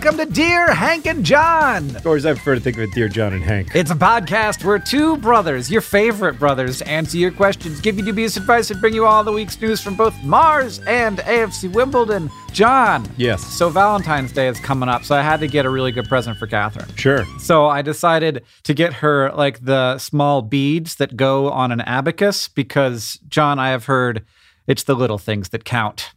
[0.00, 1.96] Welcome to Dear Hank and John.
[2.04, 3.74] Or as I prefer to think of it, Dear John and Hank.
[3.74, 8.36] It's a podcast where two brothers, your favorite brothers, answer your questions, give you dubious
[8.36, 12.30] advice, and bring you all the week's news from both Mars and AFC Wimbledon.
[12.52, 13.10] John.
[13.16, 13.44] Yes.
[13.44, 16.38] So Valentine's Day is coming up, so I had to get a really good present
[16.38, 16.94] for Katherine.
[16.94, 17.24] Sure.
[17.40, 22.46] So I decided to get her like the small beads that go on an abacus
[22.46, 24.24] because, John, I have heard
[24.68, 26.12] it's the little things that count.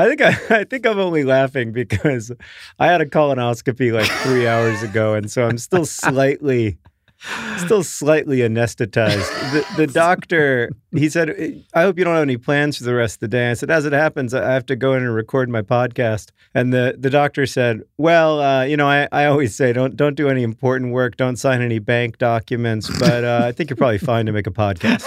[0.00, 0.28] I think I,
[0.60, 2.32] I think I'm only laughing because
[2.78, 6.78] I had a colonoscopy like three hours ago, and so I'm still slightly,
[7.58, 9.52] still slightly anesthetized.
[9.52, 13.16] The, the doctor, he said, "I hope you don't have any plans for the rest
[13.16, 15.48] of the day." I said, "As it happens, I have to go in and record
[15.48, 19.72] my podcast." And the the doctor said, "Well, uh, you know, I, I always say
[19.72, 23.70] don't don't do any important work, don't sign any bank documents, but uh, I think
[23.70, 25.06] you're probably fine to make a podcast."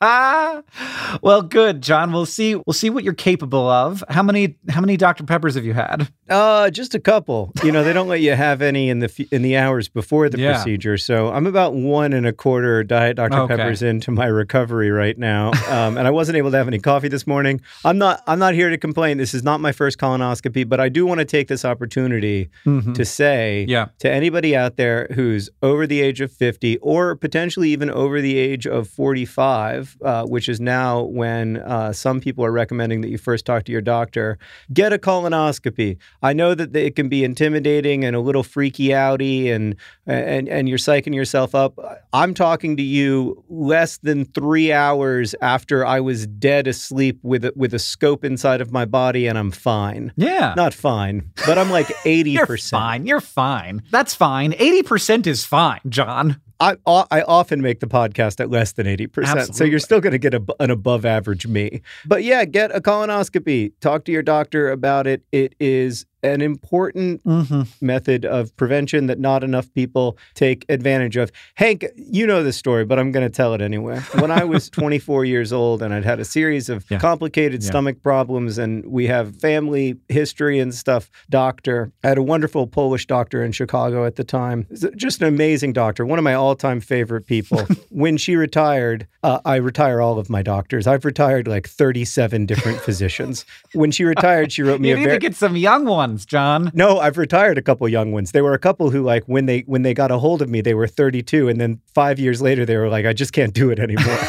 [1.22, 2.12] well, good, John.
[2.12, 2.54] We'll see.
[2.56, 4.02] We'll see what you're capable of.
[4.08, 4.56] How many?
[4.68, 5.24] How many Dr.
[5.24, 6.08] Peppers have you had?
[6.28, 7.52] Uh, just a couple.
[7.62, 10.28] You know, they don't let you have any in the f- in the hours before
[10.28, 10.54] the Yeah.
[10.54, 10.98] procedure.
[10.98, 13.56] So I'm about one and a quarter Diet Dr Okay.
[13.56, 17.08] Peppers into my recovery right now, um, and I wasn't able to have any coffee
[17.08, 17.60] this morning.
[17.84, 18.22] I'm not.
[18.26, 19.18] I'm not here to complain.
[19.18, 22.48] This is not my first colonoscopy, but I do want to take this opportunity
[22.94, 23.86] to say Yeah.
[24.00, 28.36] to anybody out there who's over the age of 50 or potentially even over the
[28.38, 33.18] age of 45, uh, which is now when uh, some people are recommending that you
[33.18, 34.38] first talk to your doctor,
[34.72, 35.96] get a colonoscopy.
[36.22, 39.74] I know that it can be intimidating and a little freaky outy and,
[40.08, 41.78] and, and you're psyching yourself up.
[42.12, 47.52] I'm talking to you less than three hours after I was dead asleep with a,
[47.54, 50.12] with a scope inside of my body and I'm fine.
[50.16, 50.54] Yeah.
[50.56, 52.32] Not fine, but I'm like 80%.
[52.48, 53.06] You're fine.
[53.06, 53.82] You're fine.
[53.90, 54.52] That's fine.
[54.52, 56.40] 80% is fine, John.
[56.60, 59.54] I I often make the podcast at less than 80%.
[59.54, 61.82] So you're still going to get a, an above average me.
[62.04, 63.72] But yeah, get a colonoscopy.
[63.80, 65.22] Talk to your doctor about it.
[65.30, 67.62] It is an important Mm-hmm.
[67.80, 71.30] method of prevention that not enough people take advantage of.
[71.54, 74.00] Hank, you know this story, but I'm going to tell it anyway.
[74.18, 76.98] When I was 24 years old and I'd had a series of Yeah.
[76.98, 77.68] complicated Yeah.
[77.70, 83.06] stomach problems, and we have family history and stuff, doctor, I had a wonderful Polish
[83.06, 84.66] doctor in Chicago at the time.
[84.96, 87.66] Just an amazing doctor, one of my all time favorite people.
[87.90, 90.86] when she retired, uh, I retire all of my doctors.
[90.86, 93.44] I've retired like 37 different physicians.
[93.74, 96.26] When she retired, she wrote me You a need very to get some young ones,
[96.26, 96.70] John.
[96.74, 98.32] no, I've retired a couple young ones.
[98.32, 100.60] There were a couple who like when they when they got a hold of me,
[100.60, 103.70] they were 32 and then 5 years later they were like I just can't do
[103.70, 104.18] it anymore.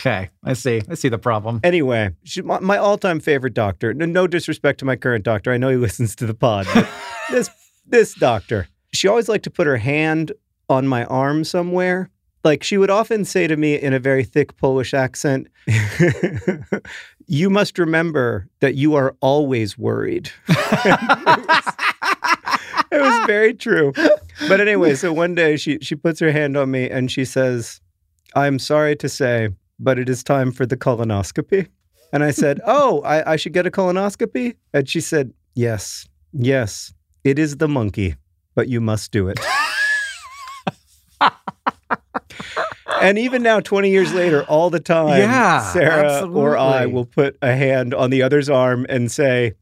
[0.00, 0.82] Okay, I see.
[0.90, 1.60] I see the problem.
[1.62, 3.94] anyway, she, my, my all-time favorite doctor.
[3.94, 5.52] No, no disrespect to my current doctor.
[5.52, 6.66] I know he listens to the pod.
[6.74, 6.88] But
[7.30, 7.48] this
[7.86, 10.32] this doctor, she always liked to put her hand
[10.68, 12.10] on my arm somewhere.
[12.44, 15.48] Like she would often say to me in a very thick Polish accent,
[17.26, 20.60] "You must remember that you are always worried." it
[22.92, 23.92] was very true.
[24.48, 27.80] But anyway, so one day she she puts her hand on me and she says,
[28.34, 29.50] "I'm sorry to say,
[29.82, 31.68] but it is time for the colonoscopy.
[32.12, 34.54] And I said, Oh, I, I should get a colonoscopy?
[34.72, 36.94] And she said, Yes, yes,
[37.24, 38.16] it is the monkey,
[38.54, 39.38] but you must do it.
[43.08, 47.36] and even now, 20 years later, all the time, Yeah, Sarah or I will put
[47.42, 49.54] a hand on the other's arm and say,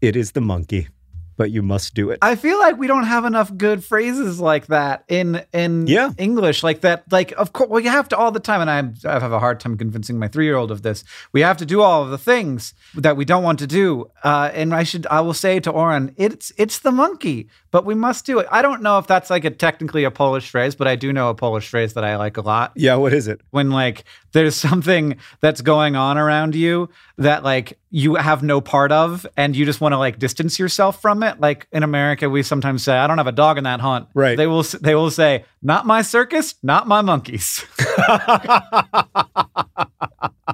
[0.00, 0.88] It is the monkey,
[1.36, 2.18] but you must do it.
[2.22, 6.10] I feel like we don't have enough good phrases like that in in Yeah.
[6.18, 7.04] English, like that.
[7.10, 9.60] Like, of course, we have to all the time, and I, I have a hard
[9.60, 11.04] time convincing my three year old of this.
[11.32, 14.10] We have to do all of the things that we don't want to do.
[14.24, 17.94] Uh, and I should, I will say to Orin, it's it's the monkey, but we
[17.94, 18.46] must do it.
[18.50, 21.28] I don't know if that's like a technically a Polish phrase, but I do know
[21.30, 23.40] a Polish phrase that I like a lot yeah, what is it?
[23.50, 28.92] when like there's something that's going on around you that like you have no part
[28.92, 31.40] of and you just want to like distance yourself from it.
[31.40, 34.06] Like in america we sometimes say i don't have a dog in that hunt.
[34.12, 34.36] Right.
[34.36, 37.64] they will they will say not my circus not my monkeys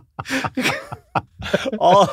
[1.79, 2.09] all,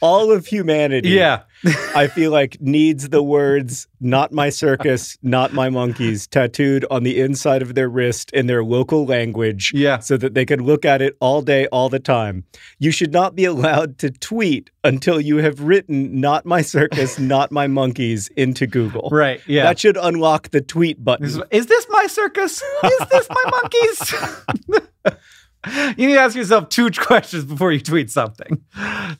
[0.00, 1.10] all of humanity.
[1.10, 1.42] yeah
[1.94, 7.20] I feel like needs the words "not my circus, not my monkeys" tattooed on the
[7.20, 10.00] inside of their wrist in their local language, Yeah.
[10.00, 12.42] so that they can look at it all day, all the time.
[12.80, 17.52] You should not be allowed to tweet until you have written "not my circus, not
[17.52, 19.08] my monkeys" into Google.
[19.12, 21.26] right yeah That should unlock the tweet button.
[21.26, 24.14] is, is this my circus is this my monkeys
[25.96, 28.62] you need to ask yourself two questions before you tweet something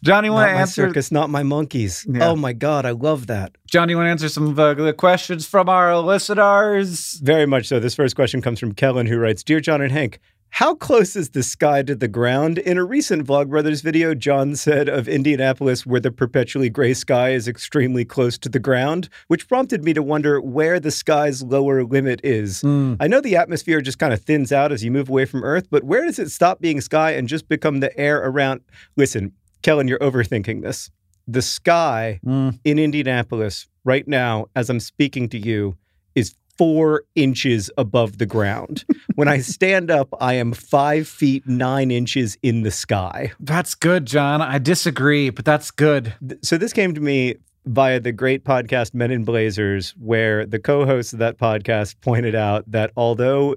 [0.03, 2.07] johnny want to my answer circus, not my monkeys.
[2.09, 2.29] Yeah.
[2.29, 3.57] Oh my god, I love that.
[3.67, 7.21] Johnny, you want to answer some of uh, the questions from our listeners?
[7.23, 7.81] Very much so.
[7.81, 10.19] This first question comes from Kellen, who writes Dear John and Hank,
[10.57, 12.59] how close is the sky to the ground?
[12.59, 17.49] In a recent Vlogbrothers video, John said of Indianapolis, where the perpetually gray sky is
[17.49, 22.21] extremely close to the ground, which prompted me to wonder where the sky's lower limit
[22.23, 22.63] is.
[22.65, 25.69] I know the atmosphere just kind of thins out as you move away from Earth,
[25.71, 28.61] but where does it stop being sky and just become the air around?
[28.95, 29.33] Listen,
[29.63, 30.91] Kellen, you're overthinking this.
[31.27, 32.59] The sky Mm.
[32.65, 35.77] in Indianapolis right now, as I'm speaking to you,
[36.15, 38.85] is four inches above the ground.
[39.15, 43.33] when I stand up, I am five feet nine inches in the sky.
[43.41, 44.43] That's good, John.
[44.43, 46.15] I disagree, but that's good.
[46.43, 51.13] So this came to me via the great podcast Men in Blazers, where the co-host
[51.13, 53.55] of that podcast pointed out that although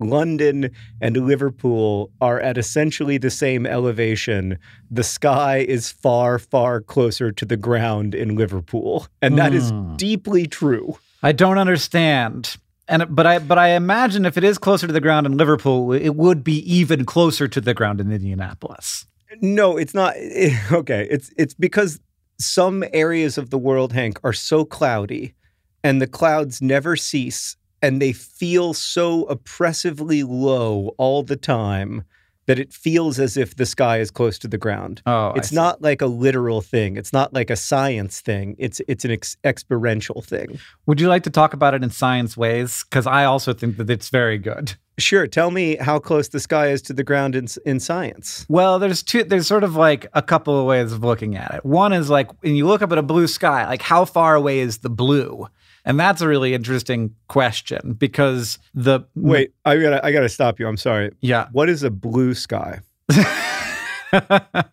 [0.00, 0.70] London
[1.00, 4.58] and Liverpool are at essentially the same elevation.
[4.90, 9.06] The sky is far, far closer to the ground in Liverpool.
[9.22, 9.94] And that is Hmm.
[9.96, 10.98] deeply true.
[11.24, 12.56] I don't understand.
[12.86, 15.92] And but I but I imagine if it is closer to the ground in Liverpool,
[15.92, 19.06] it would be even closer to the ground in Indianapolis.
[19.40, 20.14] No, it's not.
[20.72, 21.98] okay, it's it's because
[22.38, 25.34] some areas of the world, Hank, are so cloudy,
[25.82, 32.04] and the clouds never cease, and they feel so oppressively low all the time
[32.46, 35.02] that it feels as if the sky is close to the ground.
[35.06, 36.96] Oh, it's not like a literal thing.
[36.96, 38.56] It's not like a science thing.
[38.58, 40.58] It's it's an ex- experiential thing.
[40.86, 42.84] Would you like to talk about it in science ways?
[42.84, 44.74] Because I also think that it's very good.
[44.96, 45.26] Sure.
[45.26, 48.46] Tell me how close the sky is to the ground in in science.
[48.48, 49.24] Well, there's two.
[49.24, 51.64] There's sort of like a couple of ways of looking at it.
[51.64, 54.60] One is like when you look up at a blue sky, like how far away
[54.60, 55.48] is the blue?
[55.84, 60.66] And that's a really interesting question because the Wait, I gotta I gotta stop you.
[60.66, 61.12] I'm sorry.
[61.20, 62.80] yeah, What is a blue sky?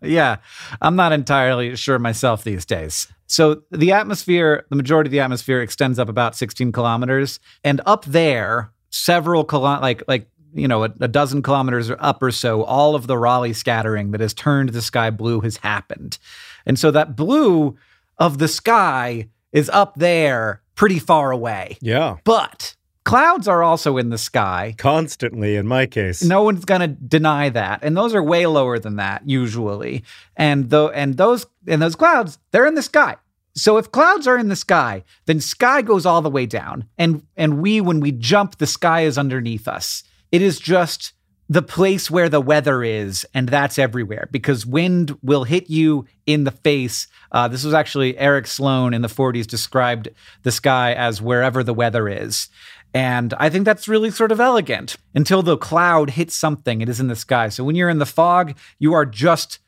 [0.02, 0.38] yeah,
[0.82, 3.08] I'm not entirely sure myself these days.
[3.28, 8.06] So the atmosphere, the majority of the atmosphere extends up about 16 kilometers, and up
[8.06, 12.94] there, several kilo- like like you know a, a dozen kilometers up or so, all
[12.96, 16.18] of the Rayleigh scattering that has turned the sky blue has happened,
[16.66, 17.78] and so that blue
[18.18, 21.78] of the sky is up there, pretty far away.
[21.80, 22.18] Yeah.
[22.24, 26.24] But clouds are also in the sky, Constantly in my case.
[26.24, 27.84] no one's going to deny that.
[27.84, 30.04] And those are way lower than that usually.
[30.36, 33.18] And though and those and those clouds, they're in the sky.
[33.54, 36.86] So if clouds are in the sky, then sky goes all the way down.
[36.98, 40.04] And and we when we jump, the sky is underneath us.
[40.32, 41.14] It is just
[41.52, 46.46] the place where the weather is, and that's everywhere because wind will hit you in
[46.46, 47.08] the face.
[47.30, 50.08] Uh, this was actually Eric Sloane in the 40s described
[50.44, 52.48] the sky as wherever the weather is.
[52.94, 57.02] And I think that's really sort of elegant until the cloud hits something, it is
[57.02, 57.50] in the sky.
[57.50, 59.60] So when you're in the fog, you are just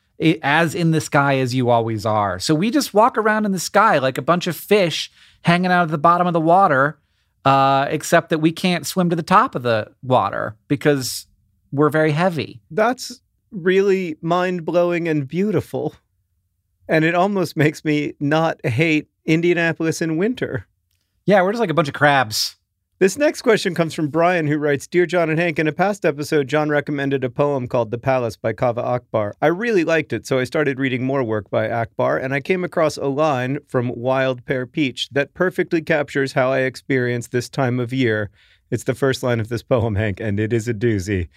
[0.42, 2.38] as in the sky as you always are.
[2.38, 5.12] So we just walk around in the sky like a bunch of fish
[5.42, 6.98] hanging out at the bottom of the water,
[7.44, 11.26] uh, except that we can't swim to the top of the water because
[11.74, 12.60] we're very heavy.
[12.70, 15.94] That's really mind blowing and beautiful.
[16.88, 20.66] And it almost makes me not hate Indianapolis in winter.
[21.26, 22.56] Yeah, we're just like a bunch of crabs.
[23.00, 26.04] This next question comes from Brian, who writes Dear John and Hank, in a past
[26.04, 29.34] episode, John recommended a poem called The Palace by Kaveh Akbar.
[29.42, 32.62] I really liked it, so I started reading more work by Akbar, and I came
[32.62, 37.80] across a line from Wild Pear Peach that perfectly captures how I experience this time
[37.80, 38.30] of year.
[38.70, 41.28] It's the first line of this poem, Hank, and it is a doozy.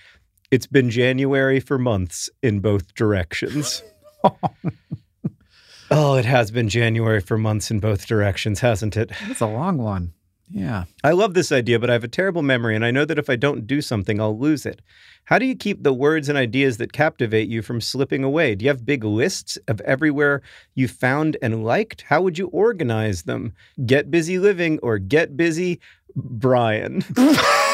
[0.49, 3.83] It's been January for months in both directions.
[5.91, 9.11] oh, it has been January for months in both directions, hasn't it?
[9.23, 10.13] It's a long one.
[10.49, 10.85] Yeah.
[11.03, 13.29] I love this idea, but I have a terrible memory, and I know that if
[13.29, 14.81] I don't do something, I'll lose it.
[15.25, 18.55] How do you keep the words and ideas that captivate you from slipping away?
[18.55, 20.41] Do you have big lists of everywhere
[20.73, 22.03] you found and liked?
[22.03, 23.53] How would you organize them?
[23.85, 25.81] Get busy living or get busy,
[26.15, 27.03] Brian.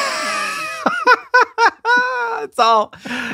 [2.54, 2.92] it's all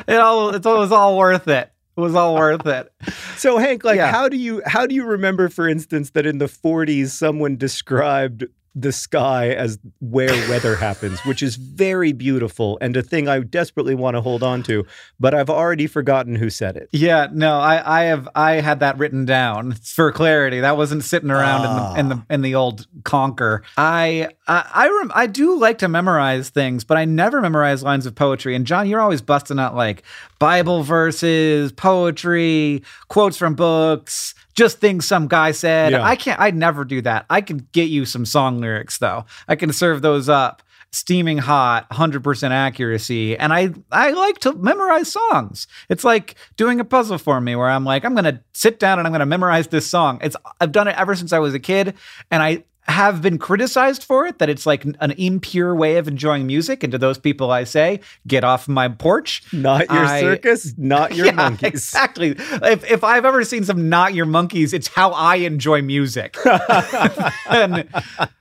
[0.08, 1.70] it all it's it was all worth it.
[1.96, 2.90] It was all worth it.
[3.36, 4.10] So Hank, like Yeah.
[4.10, 8.46] how do you how do you remember, for instance, that in the 40s someone described
[8.74, 13.96] the sky as where weather happens, which is very beautiful and a thing I desperately
[13.96, 14.86] want to hold on to,
[15.18, 16.88] but I've already forgotten who said it.
[16.92, 20.60] Yeah, no, I, I have I had that written down for clarity.
[20.60, 21.94] That wasn't sitting around Ah.
[21.96, 23.62] in the in the in the old conquer.
[23.76, 28.06] I I I, rem- I do like to memorize things, but I never memorize lines
[28.06, 28.54] of poetry.
[28.54, 30.04] And John, you're always busting out like
[30.38, 35.92] Bible verses, poetry, quotes from books, just things some guy said.
[35.92, 36.02] Yeah.
[36.02, 36.40] I can't.
[36.40, 37.26] I'd never do that.
[37.30, 39.24] I can get you some song lyrics though.
[39.48, 45.10] I can serve those up steaming hot 100% accuracy and i i like to memorize
[45.12, 48.98] songs it's like doing a puzzle for me where i'm like i'm gonna sit down
[48.98, 51.60] and i'm gonna memorize this song it's i've done it ever since i was a
[51.60, 51.94] kid
[52.32, 56.46] and i have been criticized for it that it's like an impure way of enjoying
[56.46, 60.74] music and to those people i say get off my porch Not your I- circus,
[60.76, 61.68] not your yeah, monkeys.
[61.68, 62.30] Exactly.
[62.30, 66.36] If if I've ever seen some not your monkeys, it's how I enjoy music.
[67.48, 67.88] and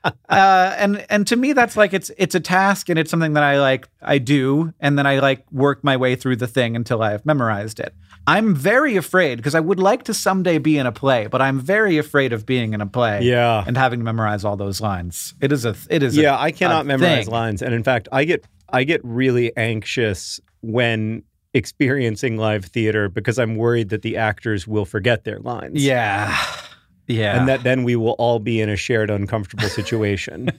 [0.03, 3.43] uh, and and to me, that's like it's it's a task and it's something that
[3.43, 7.01] I like I do, and then I like work my way through the thing until
[7.01, 7.93] I've memorized it.
[8.27, 11.59] I'm very afraid because I would like to someday be in a play, but I'm
[11.59, 13.21] very afraid of being in a play.
[13.23, 13.63] Yeah.
[13.65, 15.33] and having to memorize all those lines.
[15.41, 17.33] It is a it is Yeah, I cannot memorize thing.
[17.33, 23.39] lines, and in fact, I get I get really anxious when experiencing live theater because
[23.39, 25.83] I'm worried that the actors will forget their lines.
[25.83, 26.35] Yeah,
[27.07, 30.49] yeah, And that then we will all be in a shared uncomfortable situation,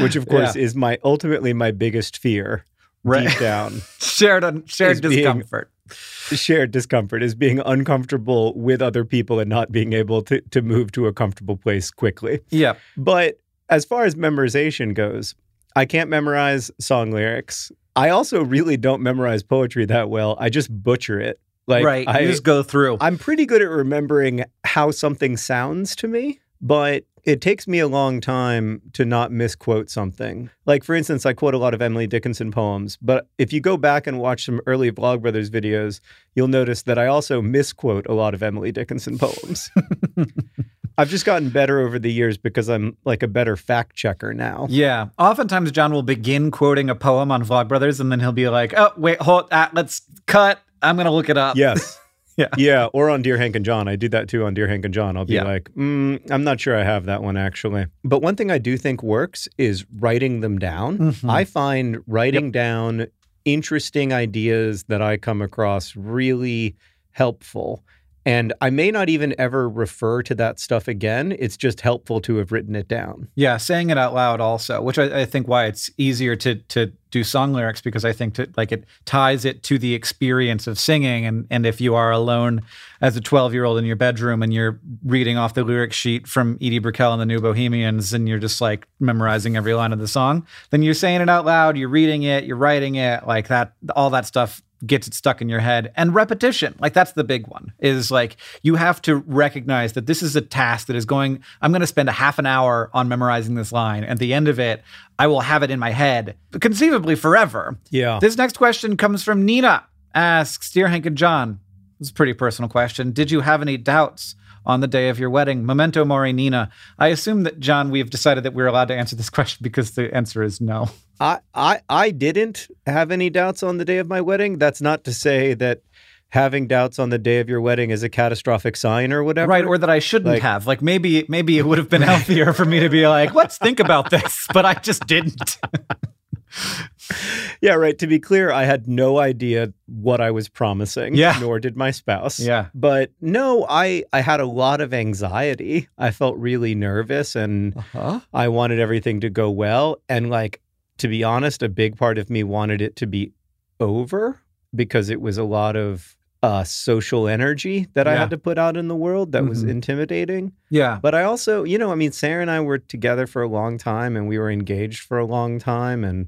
[0.00, 2.64] which of course is my ultimately my biggest fear
[3.04, 3.28] Right.
[3.28, 3.82] deep down.
[4.00, 5.71] shared un- shared discomfort.
[5.90, 10.92] Shared discomfort is being uncomfortable with other people and not being able to, to move
[10.92, 12.40] to a comfortable place quickly.
[12.50, 12.74] Yeah.
[12.96, 15.34] But as far as memorization goes,
[15.74, 17.72] I can't memorize song lyrics.
[17.96, 20.36] I also really don't memorize poetry that well.
[20.38, 21.40] I just butcher it.
[21.66, 22.08] Like right.
[22.08, 22.98] I, you just go through.
[23.00, 27.86] I'm pretty good at remembering how something sounds to me, but it takes me a
[27.88, 30.50] long time to not misquote something.
[30.66, 33.76] Like, for instance, I quote a lot of Emily Dickinson poems, but if you go
[33.76, 36.00] back and watch some early Vlogbrothers videos,
[36.34, 39.70] you'll notice that I also misquote a lot of Emily Dickinson poems.
[40.98, 44.66] I've just gotten better over the years because I'm like a better fact checker now.
[44.68, 45.08] yeah.
[45.18, 48.92] Oftentimes, John will begin quoting a poem on Vlogbrothers, and then he'll be like, "Oh,
[48.96, 49.48] wait, hold.
[49.50, 50.60] Uh, let's cut.
[50.82, 51.98] I'm gonna look it up." Yes.
[52.38, 52.48] Yeah.
[52.56, 52.86] Yeah.
[52.94, 53.88] Or on Dear Hank and John.
[53.88, 55.16] I do that too on Dear Hank and John.
[55.16, 55.44] I'll be Yeah.
[55.44, 57.86] like, mm, I'm not sure I have that one actually.
[58.04, 60.98] But one thing I do think works is writing them down.
[60.98, 61.28] Mhm.
[61.30, 63.06] I find writing down
[63.44, 66.74] interesting ideas that I come across really
[67.10, 67.84] helpful.
[68.24, 71.34] And I may not even ever refer to that stuff again.
[71.38, 73.28] It's just helpful to have written it down.
[73.34, 76.92] Yeah, saying it out loud also, which I, I think why it's easier to to
[77.10, 80.78] do song lyrics because I think to, like it ties it to the experience of
[80.78, 82.62] singing and and if you are alone
[83.02, 86.26] as a 12 year old in your bedroom and you're reading off the lyric sheet
[86.26, 89.98] from Edie Brickell and the New Bohemians and you're just like memorizing every line of
[89.98, 93.48] the song, then you're saying it out loud, you're reading it, you're writing it, like
[93.48, 95.92] that, all that stuff gets it stuck in your head.
[95.96, 100.22] And repetition like that's the big one is like you have to recognize that this
[100.22, 103.08] is a task that is going i'm going to spend a half an hour on
[103.08, 104.04] memorizing this line.
[104.04, 104.82] At the end of it
[105.18, 107.78] i will have it in my head conceivably forever.
[107.90, 108.18] Yeah.
[108.20, 109.84] this next question comes from nina
[110.14, 111.60] asks dear hank and john
[112.02, 113.12] this is a pretty personal question.
[113.12, 114.34] Did you have any doubts
[114.66, 115.64] on the day of your wedding.
[115.66, 116.70] Memento mori nina.
[116.98, 120.14] I assume that john we've decided that we're allowed to answer this question because the
[120.14, 120.88] answer is no.
[121.20, 124.58] I, I I didn't have any doubts on the day of my wedding.
[124.58, 125.82] That's not to say that
[126.30, 129.50] having doubts on the day of your wedding is a catastrophic sign or whatever.
[129.50, 130.66] right or that i shouldn't Like- have.
[130.66, 133.78] Like maybe maybe it would have been healthier for me to be like let's think
[133.80, 135.58] about this but i just didn't
[137.60, 137.96] Yeah, right.
[138.00, 141.14] To be clear, I had no idea what I was promising.
[141.14, 141.38] Yeah.
[141.40, 142.40] Nor did my spouse.
[142.40, 142.66] Yeah.
[142.74, 145.88] But no, I I had a lot of anxiety.
[145.96, 148.18] I felt really nervous and Uh-huh.
[148.34, 149.98] I wanted everything to go well.
[150.08, 150.60] And like,
[150.98, 153.32] to be honest, a big part of me wanted it to be
[153.78, 154.40] over
[154.74, 158.76] because it was a lot of uh, social energy that I had to put out
[158.76, 159.70] in the world that was Mhm.
[159.70, 160.52] intimidating.
[160.70, 160.98] Yeah.
[161.00, 163.78] But I also, you know, I mean, Sarah and I were together for a long
[163.78, 166.02] time and we were engaged for a long time.
[166.02, 166.26] And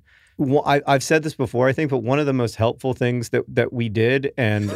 [0.66, 3.44] I, I've said this before, I think, but one of the most helpful things that,
[3.48, 4.74] that we did, and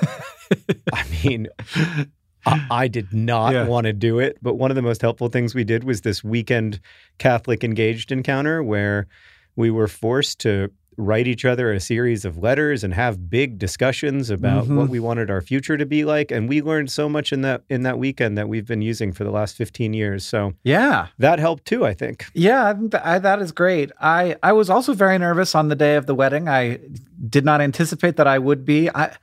[0.92, 1.48] I mean,
[2.46, 3.66] I, I did not Yeah.
[3.66, 6.22] want to do it, but one of the most helpful things we did was this
[6.22, 6.80] weekend
[7.18, 9.06] Catholic engaged encounter where
[9.56, 14.28] we were forced to write each other a series of letters and have big discussions
[14.30, 14.76] about Mhm.
[14.76, 17.62] what we wanted our future to be like and we learned so much in that
[17.70, 21.06] in that weekend that we've been using for the last 15 years so Yeah.
[21.18, 23.92] that helped too i think Yeah, I that is great.
[24.00, 26.48] I, I was also very nervous on the day of the wedding.
[26.48, 26.78] I
[27.28, 28.90] did not anticipate that I would be.
[28.94, 29.14] I,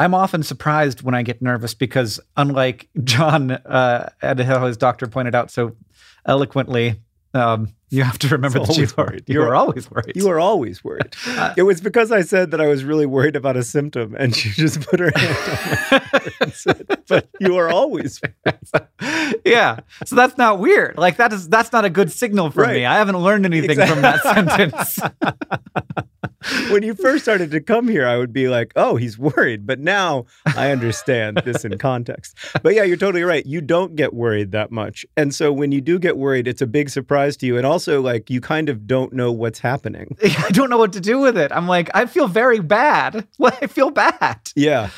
[0.00, 5.06] I'm often surprised when I get nervous because, unlike John uh, and how his doctor
[5.08, 5.74] pointed out so
[6.26, 7.00] eloquently,
[7.34, 9.24] um, you have to remember It's that you always are, worried.
[9.26, 10.12] you You're- always worried.
[10.16, 13.36] you were always worried Uh, it was because i said that i was really worried
[13.36, 15.36] about a symptom and she just put her hand
[15.92, 18.20] on and said but you are always
[19.44, 19.80] yeah.
[20.04, 20.96] So that's not weird.
[20.98, 22.76] Like that is that's not a good signal for Right.
[22.76, 22.84] me.
[22.86, 24.98] I haven't learned anything from that sentence.
[26.70, 29.66] when you first started to come here, I would be like, oh, he's worried.
[29.66, 30.26] But now
[30.56, 32.36] I understand this in context.
[32.62, 33.44] But yeah, you're totally right.
[33.46, 35.04] You don't get worried that much.
[35.16, 37.56] And so when you do get worried, it's a big surprise to you.
[37.56, 40.16] And also, like, you kind of don't know what's happening.
[40.24, 41.52] I don't know what to do with it.
[41.52, 43.26] I'm like, I feel very bad.
[43.42, 44.38] I feel bad.
[44.56, 44.90] Yeah.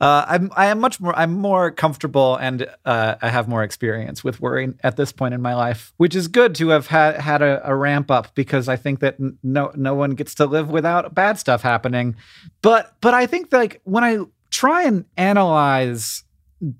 [0.00, 4.24] Uh, I'm I am much more I'm more comfortable and uh, I have more experience
[4.24, 7.40] with worry at this point in my life, which is good to have had had
[7.40, 10.70] a, a ramp up because I think that n- no no one gets to live
[10.70, 12.16] without bad stuff happening.
[12.62, 14.18] But but I think like when I
[14.50, 16.24] try and analyze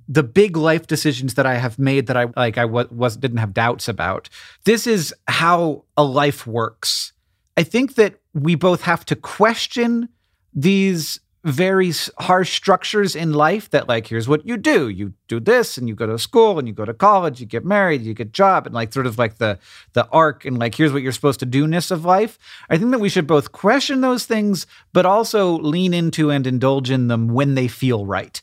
[0.09, 3.39] the big life decisions that I have made that I like I was, was didn't
[3.39, 4.29] have doubts about.
[4.65, 7.13] This is how a life works.
[7.57, 10.09] I think that we both have to question
[10.55, 15.77] these very harsh structures in life that like here's what you do you do this
[15.77, 18.29] and you go to school and you go to college you get married you get
[18.29, 19.59] a job and like sort of like the
[19.93, 22.39] the arc and like here's what you're supposed to do ness of life
[22.71, 26.93] i think that we should both question those things but also lean into and indulge
[26.93, 28.41] in them when they feel right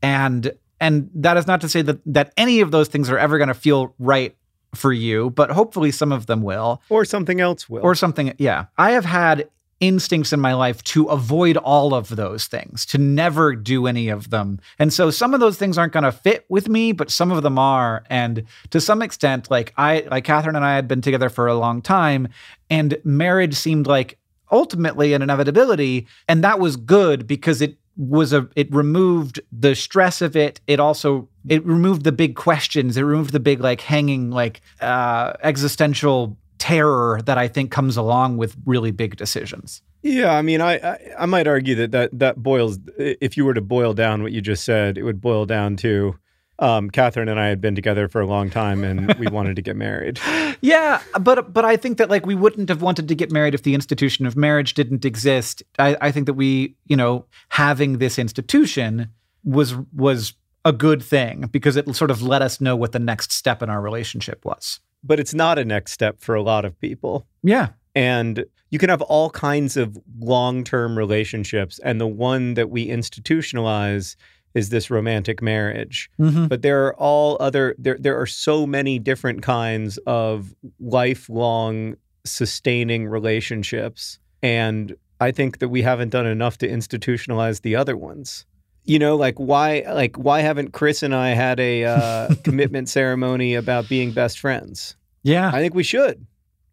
[0.00, 3.38] and and that is not to say that that any of those things are ever
[3.38, 4.36] going to feel right
[4.74, 7.82] for you but hopefully some of them will Or something else will.
[7.82, 8.34] or something.
[8.38, 8.66] Yeah.
[8.76, 9.48] I have had
[9.80, 14.30] instincts in my life to avoid all of those things, to never do any of
[14.30, 14.58] them.
[14.78, 17.42] And so some of those things aren't going to fit with me, but some of
[17.42, 18.02] them are.
[18.08, 21.54] And to some extent, like I, like Katherine and I had been together for a
[21.54, 22.28] long time,
[22.70, 24.18] and marriage seemed like
[24.50, 26.06] ultimately an inevitability.
[26.26, 30.78] And that was good because it was a it removed the stress of it it
[30.78, 36.36] also it removed the big questions it removed the big like hanging like uh existential
[36.58, 40.98] terror that i think comes along with really big decisions Yeah, I mean, I, I
[41.20, 42.78] I might argue that that that boils.
[42.96, 46.14] If you were to boil down what you just said, it would boil down to
[46.58, 49.62] um, Katherine and I had been together for a long time, and we wanted to
[49.62, 50.18] get married.
[50.62, 53.62] yeah but but i think that like we wouldn't have wanted to get married if
[53.62, 58.18] the institution of marriage didn't exist i i think that we you know having this
[58.18, 59.10] institution
[59.44, 60.32] was was
[60.64, 63.68] a good thing because it sort of let us know what the next step in
[63.70, 67.26] our relationship was But it's not a next step for a lot of people.
[67.42, 71.78] yeah And you can have all kinds of long term relationships.
[71.84, 74.16] And the one that we institutionalize
[74.56, 76.10] is this romantic marriage.
[76.18, 76.46] mm-hmm.
[76.46, 83.06] But there are all other, there, there are so many different kinds of lifelong sustaining
[83.06, 84.18] relationships.
[84.42, 88.46] And I think that we haven't done enough to institutionalize the other ones.
[88.84, 93.54] You know, like why, like why haven't Chris and I had a uh, commitment ceremony
[93.54, 94.96] about being best friends?
[95.22, 96.24] yeah I think we should.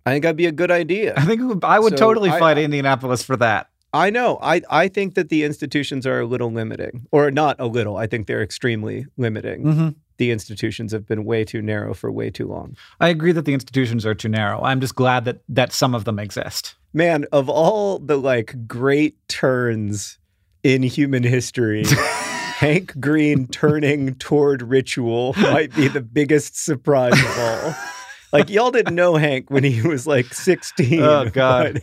[0.06, 1.14] I think that'd be a good idea.
[1.18, 3.70] I think I would So totally I- fly to Indianapolis for that.
[3.94, 4.40] I know.
[4.42, 7.96] I, I think that the institutions are a little limiting, or not a little.
[7.96, 9.64] I think they're extremely limiting.
[9.64, 9.90] Mm-hmm.
[10.18, 12.76] The institutions have been way too narrow for way too long.
[13.00, 14.62] I agree that the institutions are too narrow.
[14.62, 16.76] I'm just glad that that some of them exist.
[16.92, 20.18] Man, of all the like great turns
[20.64, 21.84] in human history,
[22.58, 27.76] Hank Green turning toward ritual might be the biggest surprise of all.
[28.34, 31.02] Like y'all didn't know Hank when he was like 16.
[31.02, 31.80] Oh, God.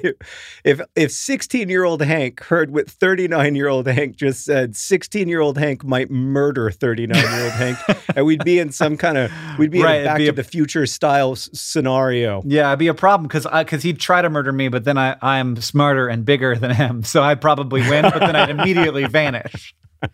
[0.65, 5.29] If if 16 year old Hank heard what 39 year old Hank just said, 16
[5.29, 7.79] year old Hank might murder 39 year old Hank,
[8.17, 10.31] and we'd be in some kind of we'd be Right, in a Back be to
[10.31, 12.43] a- the Future style s- scenario.
[12.45, 15.17] Yeah, it'd be a problem because because he'd try to murder me, but then I
[15.23, 19.75] I'm smarter and bigger than him, so I'd probably win, but then I'd immediately vanish.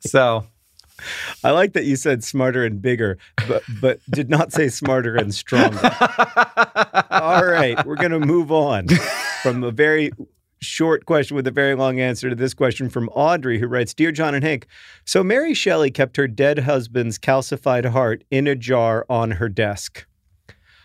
[0.00, 0.46] So
[1.44, 5.34] I like that you said smarter and bigger, but but did not say smarter and
[5.34, 5.80] stronger.
[7.10, 8.88] All right, we're going to move on
[9.42, 10.12] from a very
[10.60, 14.12] short question with a very long answer to this question from Audrey, who writes Dear
[14.12, 14.66] John and Hank,
[15.04, 20.06] so Mary Shelley kept her dead husband's calcified heart in a jar on her desk.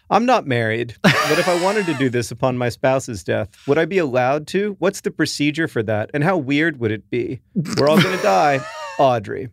[0.10, 3.78] I'm not married, but if I wanted to do this upon my spouse's death, would
[3.78, 4.78] I be allowed to?
[4.80, 6.10] What's the procedure for that?
[6.14, 7.42] And how weird would it be?
[7.78, 8.66] We're all going to die.
[9.00, 9.50] Audrey.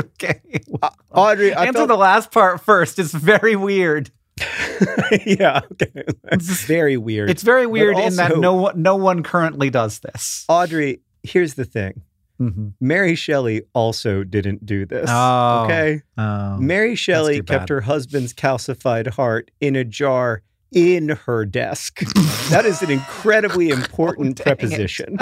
[0.00, 0.40] Okay.
[1.12, 2.98] Audrey, I Answer felt the last part first.
[2.98, 4.10] It's very weird.
[5.26, 6.04] yeah, okay.
[6.32, 7.28] It's very weird.
[7.30, 10.44] It's very weird in that no one no one currently does this.
[10.48, 12.02] Audrey, here's the thing.
[12.40, 12.72] Mhm.
[12.80, 15.10] Mary Shelley also didn't do this.
[15.12, 15.64] Oh.
[15.64, 16.00] Okay.
[16.16, 16.56] Oh.
[16.56, 22.00] Mary Shelley kept her husband's calcified heart in a jar in her desk.
[22.50, 25.18] that is an incredibly important Oh, preposition.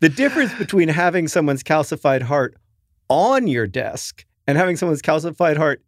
[0.00, 2.56] the difference between having someone's calcified heart
[3.10, 5.82] on your desk and having someone's calcified heart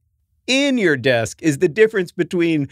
[0.47, 2.69] in your desk is the difference between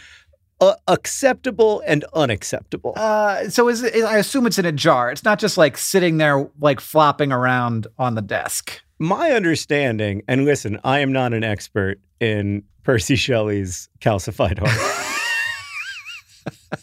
[0.61, 2.93] uh, acceptable and unacceptable.
[2.97, 4.05] Uh, so is it?
[4.05, 5.11] I assume it's in a jar.
[5.11, 8.83] It's not just like sitting there, like flopping around on the desk.
[8.99, 15.07] My understanding, and listen, I am not an expert in Percy Shelley's calcified heart.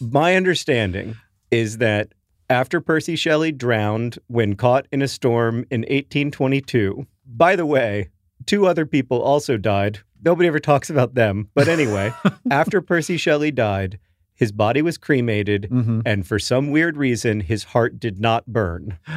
[0.00, 1.16] My understanding
[1.50, 2.12] is that
[2.50, 8.08] after Percy Shelley drowned when caught in a storm in 1822, by the way,
[8.46, 10.00] two other people also died.
[10.24, 11.48] Nobody ever talks about them.
[11.54, 12.12] But anyway,
[12.50, 13.98] after Percy Shelley died,
[14.34, 16.00] his body was cremated, Mm-hmm.
[16.06, 18.98] and for some weird reason, his heart did not burn.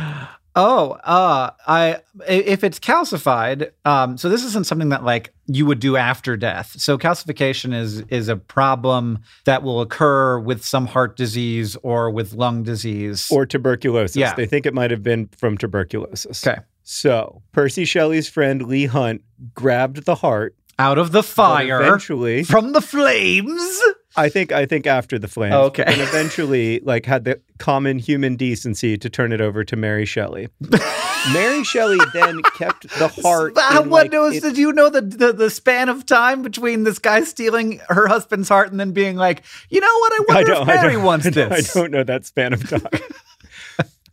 [0.54, 5.80] Oh, uh, I if it's calcified, um, so this isn't something that like you would
[5.80, 6.74] do after death.
[6.78, 12.34] So calcification is is a problem that will occur with some heart disease or with
[12.34, 13.30] lung disease.
[13.32, 14.17] or tuberculosis.
[14.17, 14.34] Yeah.
[14.36, 16.45] They think it might have been from tuberculosis.
[16.45, 16.60] Okay.
[16.84, 19.22] So Percy Shelley's friend Leigh Hunt
[19.54, 20.56] grabbed the heart.
[20.80, 23.82] out of the fire Eventually, from the flames.
[24.17, 25.54] I think I think after the flames.
[25.56, 25.84] Oh, okay.
[25.86, 30.50] And eventually, like had the common human decency to turn it over to Mary Shelley.
[31.34, 33.54] Mary Shelley then kept the heart.
[33.58, 34.36] How- in, what like, knows?
[34.36, 38.08] it- did you know the, the the span of time between this guy stealing her
[38.08, 40.13] husband's heart and then being like, you know what?
[40.13, 41.76] I wonder if Mary wants I this.
[41.76, 42.82] I don't know that span of time.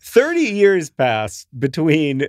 [0.01, 2.27] 30 years pass between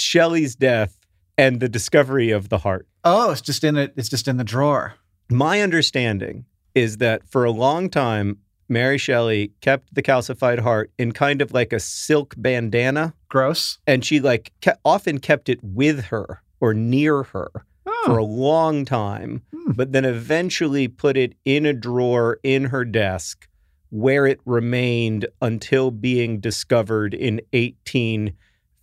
[0.00, 0.96] Shelley's death
[1.38, 2.86] and the discovery of the heart.
[3.04, 3.92] Oh, it's just in it.
[3.96, 4.94] It's just in the drawer.
[5.30, 11.12] My understanding is that for a long time, Mary Shelley kept the calcified heart in
[11.12, 13.78] kind of like a silk bandana, Gross.
[13.86, 17.50] and she like ke- often kept it with her or near her
[18.04, 18.26] for a Oh.
[18.26, 19.72] long time, Hmm.
[19.72, 23.48] but then eventually put it in a drawer in her desk
[23.88, 27.40] where it remained until being discovered in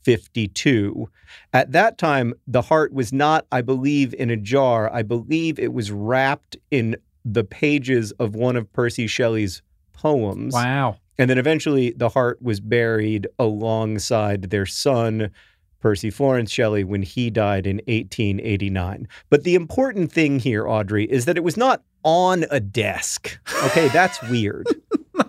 [0.07, 1.09] 1852.
[1.53, 4.91] At that time, the heart was not, I believe, in a jar.
[4.93, 9.61] I believe it was wrapped in the pages of one of Percy Shelley's
[9.93, 10.53] poems.
[10.53, 10.97] Wow.
[11.17, 15.31] And then eventually the heart was buried alongside their son,
[15.79, 19.07] Percy Florence Shelley, when he died in 1889.
[19.29, 23.39] But the important thing here, Audrey, is that it was not on a desk.
[23.65, 24.67] Okay, that's weird.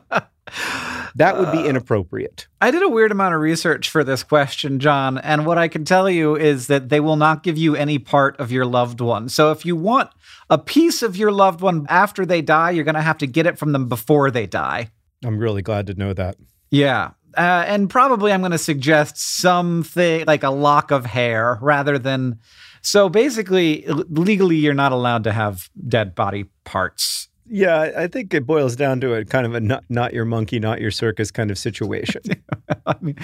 [1.15, 2.47] that would be inappropriate.
[2.61, 5.85] I did a weird amount of research for this question, John, and what I can
[5.85, 9.29] tell you is that they will not give you any part of your loved one.
[9.29, 10.11] So if you want
[10.51, 13.47] a piece of your loved one after they die, you're going to have to get
[13.47, 14.91] it from them before they die.
[15.25, 16.37] I'm really glad to know that.
[16.71, 17.11] Yeah.
[17.37, 22.41] Uh, and probably I'm going to suggest something like a lock of hair rather than.
[22.81, 27.29] So basically, legally, you're not allowed to have dead body parts.
[27.51, 30.59] Yeah, I- think it boils down to a kind of a not, not your monkey,
[30.59, 32.23] not your circus kind of situation.
[32.87, 33.17] I mean,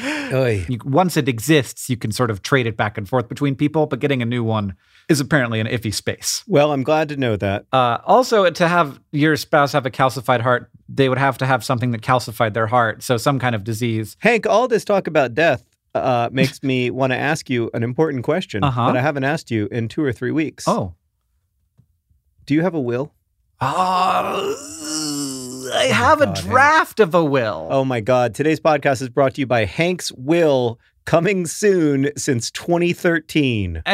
[0.68, 3.86] you, once it exists, you can sort of trade it back and forth between people,
[3.86, 4.74] but getting a new one
[5.08, 6.42] is apparently an iffy space.
[6.46, 7.66] Well, I'm glad to know that.
[7.72, 11.64] Uh, also, to have your spouse have a calcified heart, they would have to have
[11.64, 14.16] something that calcified their heart, so some kind of disease.
[14.20, 18.24] Hank, all this talk about death uh, makes me want to ask you an important
[18.24, 18.86] question Uh-huh.
[18.86, 20.64] that I haven't asked you in two or three weeks.
[20.66, 20.94] Oh,
[22.46, 23.12] Do you have a will?
[23.60, 26.48] Ah, oh I have a God, Hank.
[26.48, 27.68] draft of a will.
[27.70, 28.34] Oh my God.
[28.34, 33.82] Today's podcast is brought to you by Hank's Will, coming soon since 2013.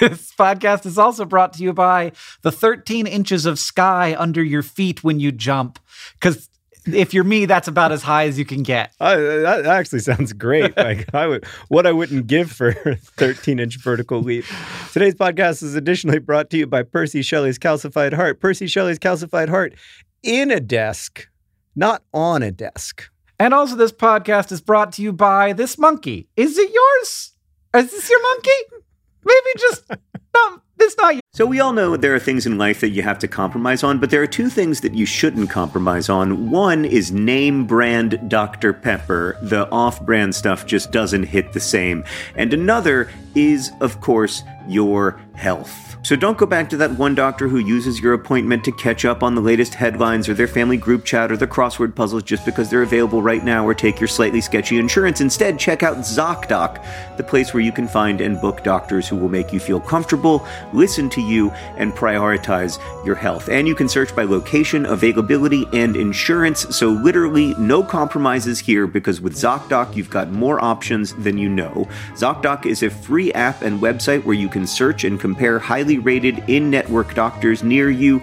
[0.00, 4.62] This podcast is also brought to you by the 13 inches of sky under your
[4.62, 5.78] feet when you jump.
[6.14, 6.48] Because
[6.86, 8.94] if you're me, that's about as high as you can get.
[9.00, 10.72] Uh, that actually sounds great.
[10.82, 14.44] Like I would, what I wouldn't give for a 13 inch vertical leap.
[14.92, 18.40] Today's podcast is additionally brought to you by Percy Shelley's Calcified Heart.
[18.40, 19.74] Percy Shelley's Calcified Heart
[20.22, 21.28] in a desk,
[21.76, 23.10] not on a desk.
[23.38, 26.28] And also, this podcast is brought to you by this monkey.
[26.36, 27.32] Is it yours?
[27.74, 28.84] Is this your monkey?
[29.24, 29.84] Maybe just
[30.34, 30.62] no.
[30.82, 31.20] It's not.
[31.32, 33.98] So, we all know there are things in life that you have to compromise on,
[34.00, 36.50] but there are two things that you shouldn't compromise on.
[36.50, 38.72] One is name brand Dr.
[38.72, 39.38] Pepper.
[39.42, 42.04] The off brand stuff just doesn't hit the same.
[42.34, 45.91] And another is, of course, your health.
[46.04, 49.22] So don't go back to that one doctor who uses your appointment to catch up
[49.22, 52.68] on the latest headlines or their family group chat or the crossword puzzles just because
[52.68, 55.20] they're available right now or take your slightly sketchy insurance.
[55.20, 56.84] Instead, check out ZocDoc,
[57.16, 60.44] the place where you can find and book doctors who will make you feel comfortable,
[60.72, 63.48] listen to you, and prioritize your health.
[63.48, 66.76] And you can search by location, availability, and insurance.
[66.76, 71.86] So literally no compromises here because with ZocDoc, you've got more options than you know.
[72.14, 76.48] ZocDoc is a free app and website where you can search and compare highly rated
[76.48, 78.22] in network doctors near you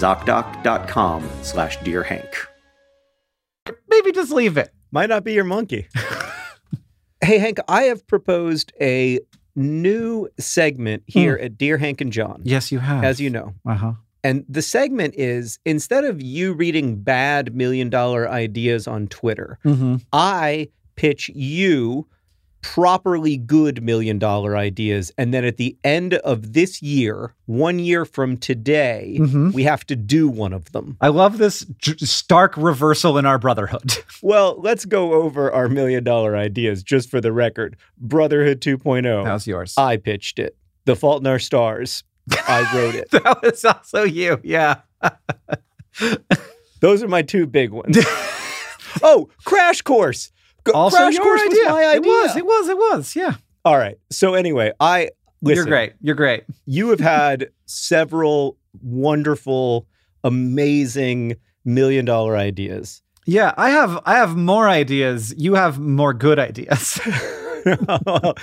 [0.00, 2.46] ZocDoc.com slash Dear Hank.
[3.86, 4.70] Maybe just leave it.
[4.90, 5.88] Might not be your monkey.
[7.22, 9.20] hey, Hank, I have proposed a
[9.54, 13.04] new segment here at Dear Hank and John, Yes, you have.
[13.04, 13.52] as you know.
[13.66, 13.92] Uh huh.
[14.24, 19.96] And the segment is instead of you reading bad million dollar ideas on Twitter, Mm-hmm.
[20.14, 22.06] I pitch you
[22.62, 25.10] properly good million dollar ideas.
[25.16, 29.52] And then at the end of this year, one year from today, Mhm.
[29.52, 30.96] we have to do one of them.
[31.00, 33.92] I love this j- stark reversal in our brotherhood.
[34.22, 37.76] Well, let's go over our million dollar ideas just for the record.
[37.98, 39.24] Brotherhood 2.0.
[39.24, 39.72] How's yours?
[39.78, 40.56] I pitched it.
[40.84, 42.04] The Fault in Our Stars.
[42.46, 43.10] I wrote it.
[43.12, 44.38] that was also you.
[44.44, 44.80] Yeah.
[46.80, 47.98] Those are my two big ones.
[49.02, 50.32] oh, Crash Course.
[50.74, 51.64] Also Crash your Course idea.
[51.64, 51.96] was my idea.
[51.96, 52.36] It was.
[52.36, 52.68] It was.
[52.68, 53.16] It was.
[53.16, 53.34] Yeah.
[53.64, 53.98] All right.
[54.10, 55.10] So anyway, I
[55.42, 55.56] listen.
[55.56, 55.92] You're great.
[56.00, 56.44] You're great.
[56.66, 59.86] You have had several wonderful,
[60.24, 63.02] amazing million dollar ideas.
[63.26, 64.00] Yeah, I have.
[64.06, 65.34] I have more ideas.
[65.36, 67.00] You have more good ideas.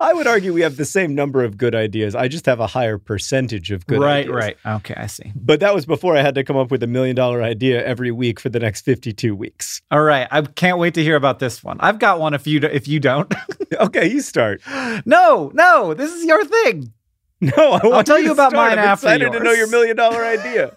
[0.00, 2.14] I would argue we have the same number of good ideas.
[2.14, 4.20] I just have a higher percentage of good right.
[4.20, 4.34] ideas.
[4.34, 4.56] Right.
[4.64, 4.74] right.
[4.76, 4.94] Okay.
[4.96, 5.32] I see.
[5.34, 8.10] But that was before I had to come up with a million dollar idea every
[8.10, 9.80] week for the next 52 weeks.
[9.90, 10.26] All right.
[10.30, 11.78] I can't wait to hear about this one.
[11.80, 12.34] I've got one.
[12.34, 13.32] If you do, if you don't,
[13.80, 14.60] okay, you start.
[15.06, 16.92] no, no, this is your thing.
[17.40, 18.70] No, I want tell to you about start.
[18.70, 20.76] mine I'm after excited to know your million dollar idea.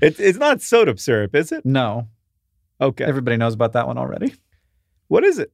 [0.00, 1.66] it's it's not soda syrup, is it?
[1.66, 2.06] No,
[2.80, 3.02] Okay.
[3.04, 4.34] everybody knows about that one already.
[5.08, 5.50] What is it?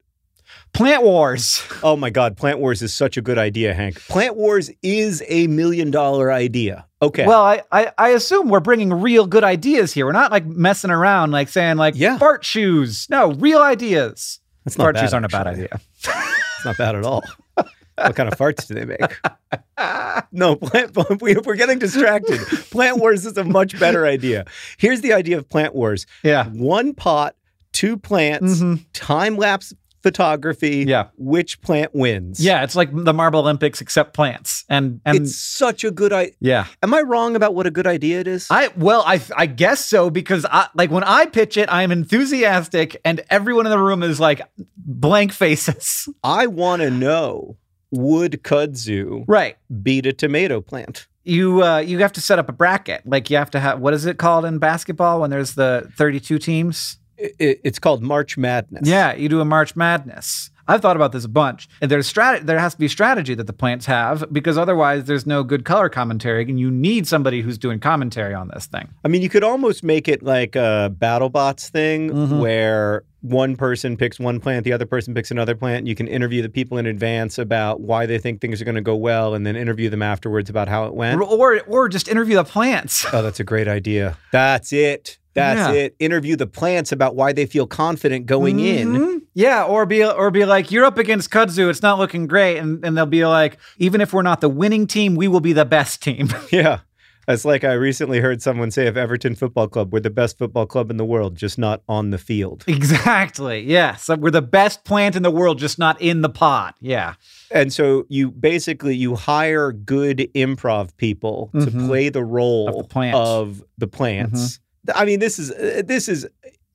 [0.77, 1.63] Plant Wars.
[1.83, 3.99] Oh my God, Plant Wars is such a good idea, Hank.
[4.09, 6.87] Plant Wars is a million dollar idea.
[7.01, 7.27] Okay.
[7.27, 10.05] Well, I, I I assume we're bringing real good ideas here.
[10.07, 12.19] We're not like messing around, like saying like Yeah.
[12.19, 13.07] fart shoes.
[13.09, 14.39] No, real ideas.
[14.65, 15.81] That's not fart shoes aren't a bad idea.
[15.99, 17.23] It's not bad at all.
[17.55, 19.01] what kind of farts do they make?
[20.33, 22.41] No, plant, we- we're getting distracted.
[22.71, 24.45] Plant Wars is a much better idea.
[24.79, 26.47] Here's the idea of Plant Wars Yeah.
[26.49, 27.35] one pot,
[27.73, 28.85] two plants, Mhm.
[28.93, 30.85] time lapse photography.
[30.87, 31.09] Yeah.
[31.17, 32.39] Which plant wins?
[32.45, 34.65] Yeah, it's like the Marble Olympics except plants.
[34.69, 36.35] And and It's such a good idea.
[36.41, 36.67] yeah.
[36.83, 38.47] Am I wrong about what a good idea it is?
[38.51, 43.01] I well, I I guess so because I like when I pitch it, I'm enthusiastic,
[43.05, 44.41] and everyone in the room is like
[44.77, 46.09] blank faces.
[46.25, 47.57] I want to know
[47.91, 49.57] would kudzu Right.
[49.83, 51.07] beat a tomato plant?
[51.25, 53.03] You uh you have to set up a bracket.
[53.07, 56.39] Like you have to have what is it called in basketball when there's the 32
[56.39, 56.99] teams?
[57.21, 58.89] I- I- it's called March Madness.
[58.89, 60.51] Yeah, you do a March Madness.
[60.69, 61.69] I've thought about this a bunch.
[61.81, 65.25] And there's strat- there has to be strategy that the plants have because otherwise there's
[65.25, 68.89] no good color commentary and you need somebody who's doing commentary on this thing.
[69.05, 72.41] I mean, you could almost make it like a BattleBots thing Mhm.
[72.41, 75.87] where one person picks one plant, the other person picks another plant.
[75.87, 78.81] You can interview the people in advance about why they think things are going to
[78.81, 81.21] go well and then interview them afterwards about how it went.
[81.21, 83.07] Or or just interview the plants.
[83.13, 84.17] Oh, that's a great idea.
[84.33, 85.19] That's it.
[85.37, 85.83] That's Yeah.
[85.83, 85.97] it.
[86.01, 88.89] Interview the plants about why they feel confident going in.
[88.95, 89.21] Mhm.
[89.35, 92.85] Yeah, or be or be like, you're up against kudzu, it's not looking great, and
[92.85, 95.65] and they'll be like, even if we're not the winning team, we will be the
[95.67, 96.29] best team.
[96.51, 96.79] Yeah.
[97.27, 100.65] That's like I recently heard someone say of Everton Football Club, we're the best football
[100.65, 102.63] club in the world, just not on the field.
[102.69, 103.61] exactly.
[103.63, 106.77] Yes, we're the best plant in the world, just not in the pot.
[106.81, 107.15] Yeah.
[107.51, 111.89] And so you basically you hire good improv people to Mhm.
[111.89, 113.19] play the role Of the plants.
[113.19, 113.41] Mm-hmm.
[113.51, 114.61] of the plants.
[114.95, 116.27] I mean, this is uh, this is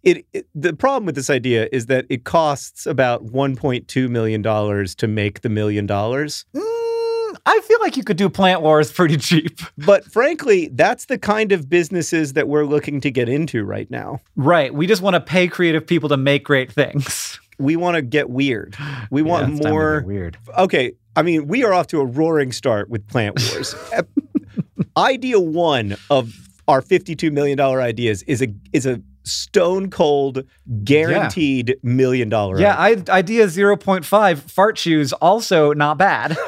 [0.03, 0.47] it, it.
[0.55, 5.41] The problem with this idea is that it costs about 1.2 million dollars to make
[5.41, 6.45] the million dollars.
[6.55, 9.59] Mm, I feel like you could do plant wars pretty cheap.
[9.77, 14.19] But frankly, that's the kind of businesses that we're looking to get into right now.
[14.35, 14.73] Right.
[14.73, 17.39] We just want to pay creative people to make great things.
[17.59, 18.75] We want to get weird.
[19.11, 20.03] We want it's time to get more.
[20.03, 20.35] weird.
[20.57, 23.75] Okay, I mean, we are off to a roaring start with Plant Wars.
[24.97, 26.33] Idea one of
[26.71, 30.43] our fifty-two million dollar ideas is a is a stone cold,
[30.83, 32.59] guaranteed million dollar.
[32.59, 33.03] Yeah, idea.
[33.13, 36.35] I, idea 0.5 fart shoes also not bad.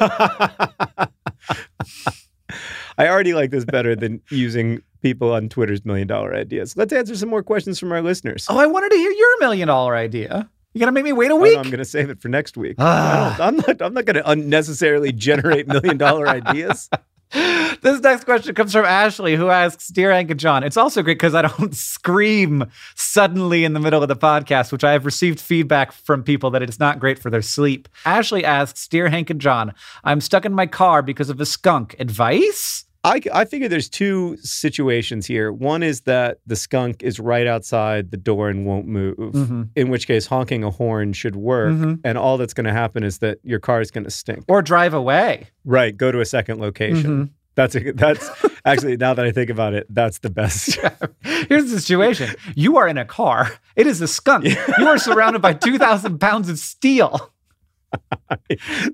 [2.98, 6.76] I already like this better than using people on Twitter's million dollar ideas.
[6.76, 8.46] Let's answer some more questions from our listeners.
[8.48, 10.48] oh, I wanted to hear your million dollar idea.
[10.72, 11.56] You gonna make me wait a Oh, no, week?
[11.56, 12.74] I'm going to save it for next week.
[12.78, 13.36] Ah.
[13.40, 13.80] I'm not.
[13.80, 16.90] I'm not going to unnecessarily generate million dollar ideas.
[17.80, 21.14] this next question comes from Ashley, who asks, "Dear Hank and John, it's also great
[21.14, 25.40] because I don't scream suddenly in the middle of the podcast, which I have received
[25.40, 29.40] feedback from people that it's not great for their sleep." Ashley asks, "Dear Hank and
[29.40, 31.96] John, I'm stuck in my car because of a skunk.
[31.98, 35.52] Advice?" I, I figure there's two situations here.
[35.52, 39.68] One is that the skunk is right outside the door and won't move, Mhm.
[39.76, 41.72] in which case honking a horn should work.
[41.74, 42.00] Mhm.
[42.02, 44.44] And all that's going to happen is that your car is going to stink.
[44.48, 45.48] Or drive away.
[45.64, 45.94] Right.
[45.96, 47.26] Go to a second location.
[47.26, 47.30] Mhm.
[47.56, 48.28] That's a, that's
[48.64, 50.76] actually now that I think about it, that's the best.
[51.48, 53.52] Here's the situation: you are in a car.
[53.76, 54.44] It is a skunk.
[54.78, 57.30] You are surrounded by two thousand pounds of steel.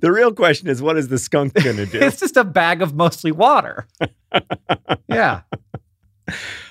[0.01, 2.01] The real question is, what is the skunk going to do?
[2.11, 3.87] It's just a bag of mostly water.
[5.09, 5.43] yeah.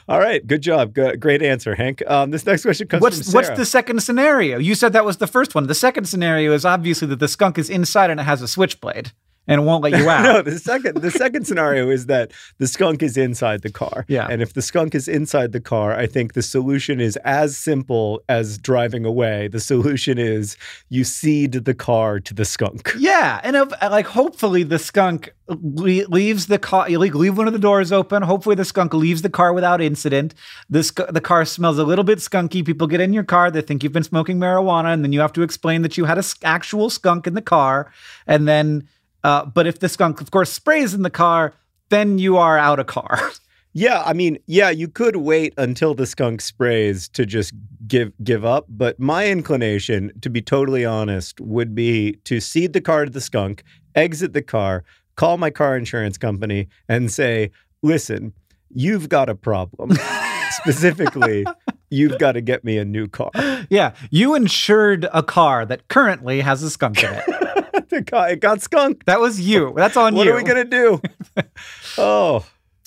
[0.07, 0.45] all right.
[0.45, 0.95] Good job.
[0.95, 2.01] G- great answer, Hank.
[2.07, 3.35] Um, this next question comes from Sarah.
[3.35, 4.57] what's the second scenario?
[4.57, 5.67] You said that was the first one.
[5.67, 9.11] The second scenario is obviously that the skunk is inside and it has a switchblade
[9.49, 10.23] and it won't let you out.
[10.23, 14.05] no, the second the second scenario is that the skunk is inside the car.
[14.07, 14.27] Yeah.
[14.29, 18.21] And if the skunk is inside the car, I think the solution is as simple
[18.29, 19.47] as driving away.
[19.49, 20.55] The solution is
[20.89, 22.93] you cede the car to the skunk.
[22.97, 26.88] Yeah, and if, like hopefully the skunk le- leaves the car.
[26.89, 28.21] Leave one of the doors open.
[28.23, 30.33] Hopefully the skunk leaves the car without incident.
[30.69, 32.63] The car smells a little bit skunky.
[32.65, 33.49] People get in your car.
[33.49, 36.17] They think you've been smoking marijuana, and then you have to explain that you had
[36.17, 37.91] a s- actual skunk in the car.
[38.27, 38.88] And then,
[39.23, 41.53] uh, but if the skunk, of course, sprays in the car,
[41.89, 43.19] then you are out of car.
[43.73, 47.53] Yeah, I mean, yeah, you could wait until the skunk sprays to just
[47.88, 52.82] give give up, but my inclination, to be totally honest, would be to cede the
[52.82, 54.84] car to the skunk, exit the car,
[55.15, 57.51] call my car insurance company and say,
[57.84, 58.34] "Listen,
[58.69, 59.91] you've got a problem.
[60.51, 61.45] Specifically,
[61.91, 63.29] you've got to get me a new car."
[63.69, 67.23] yeah, you insured a car that currently has a skunk in it.
[67.89, 69.05] the car, it got skunked.
[69.05, 69.73] That was you.
[69.75, 70.34] That's on What you.
[70.34, 71.01] What are we gonna do?
[71.97, 72.45] oh,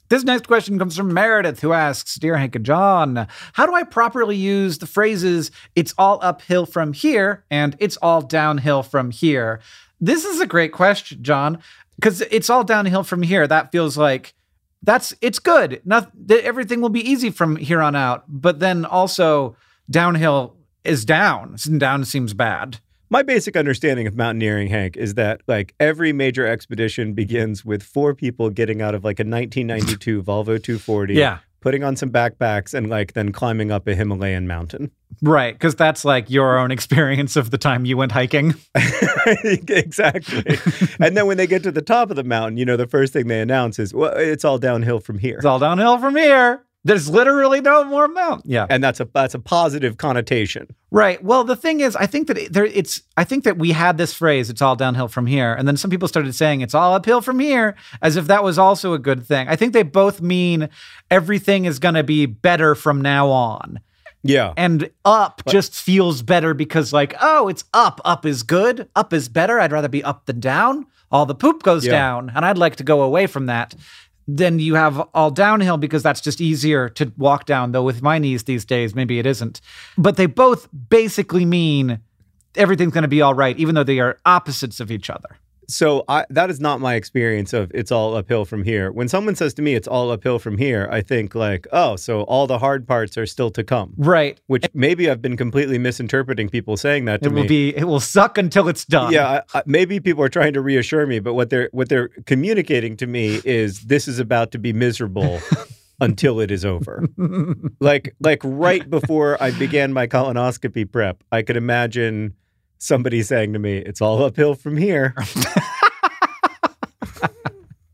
[0.08, 3.82] This next question comes from Meredith, who asks Dear Hank and John, how do I
[3.82, 9.60] properly use the phrases, it's all uphill from here and it's all downhill from here?
[10.00, 11.58] This is a great question, John,
[11.96, 13.46] because it's all downhill from here.
[13.46, 14.34] That feels like
[14.82, 15.80] that's it's good.
[15.84, 19.56] Not, everything will be easy from here on out, but then also
[19.88, 21.56] downhill is down.
[21.66, 22.78] and Down seems bad.
[23.12, 28.14] My basic understanding of mountaineering, Hank, is that like every major expedition begins with four
[28.14, 31.40] people getting out of like a 1992 Volvo 240, Yeah.
[31.60, 34.90] putting on some backpacks, and like then climbing up a Himalayan mountain.
[35.20, 35.52] Right.
[35.52, 38.54] Because that's like your own experience of the time you went hiking.
[39.44, 40.58] exactly.
[40.98, 43.12] and then when they get to the top of the mountain, you know, the first
[43.12, 46.64] thing they announce is, "Well, it's all downhill from here," It's all downhill from here.
[46.84, 48.50] There's literally no more mountain.
[48.50, 48.66] Yeah.
[48.68, 50.66] and that's a that's a positive connotation.
[50.90, 51.22] Right.
[51.22, 53.98] Well, the thing is, I think that it- there it's I think that we had
[53.98, 55.54] this phrase, it's all downhill from here.
[55.54, 58.58] And then some people started saying it's all uphill from here, as if that was
[58.58, 59.46] also a good thing.
[59.48, 60.68] I think they both mean
[61.10, 63.78] everything is gonna be better from now on.
[64.24, 64.52] Yeah.
[64.56, 68.00] And up just feels better because, like, oh, it's up.
[68.04, 68.88] Up is good.
[68.94, 69.58] Up is better.
[69.58, 70.86] I'd rather be up than down.
[71.10, 71.92] All the poop goes Yeah.
[71.92, 73.74] down, and I'd like to go away from that.
[74.28, 78.18] Then you have all downhill because that's just easier to walk down, though with my
[78.18, 79.60] knees these days, maybe it isn't.
[79.98, 82.00] But they both basically mean
[82.54, 85.38] everything's going to be all right, even though they are opposites of each other.
[85.68, 88.90] So I, that is not my experience of it's all uphill from here.
[88.92, 92.22] When someone says to me it's all uphill from here, I think like, oh, so
[92.22, 93.94] all the hard parts are still to come.
[93.96, 94.40] Right.
[94.46, 97.40] Which maybe I've been completely misinterpreting people saying that to It me.
[97.40, 97.76] It will be.
[97.76, 99.12] It will suck until it's done.
[99.12, 102.08] yeah, I, I, maybe people are trying to reassure me, but what they're what they're
[102.26, 105.40] communicating to me is this is about to be miserable
[106.00, 107.04] until it is over.
[107.80, 112.34] like like right before I began my colonoscopy prep, I could imagine
[112.82, 115.14] somebody saying to me, "It's all uphill from here."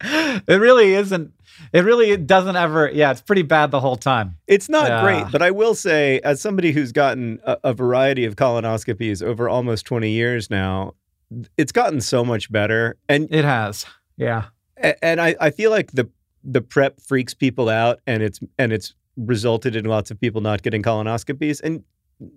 [0.00, 1.32] It really isn't.
[1.72, 2.88] It really doesn't ever.
[2.90, 4.36] Yeah, it's pretty bad the whole time.
[4.46, 5.02] It's not Yeah.
[5.02, 9.48] great, but I will say, as somebody who's gotten a, a variety of colonoscopies over
[9.48, 10.94] almost twenty years now,
[11.58, 12.96] it's gotten so much better.
[13.08, 13.84] And It has.
[14.16, 14.44] Yeah.
[14.82, 16.08] A- and I, I feel like the
[16.44, 20.62] the prep freaks people out and it's and it's resulted in lots of people not
[20.62, 21.82] getting colonoscopies and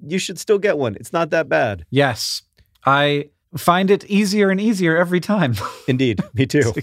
[0.08, 2.44] you should still get one it's not that bad Yes.
[2.86, 5.56] I find it easier and easier every time.
[5.88, 6.74] indeed me too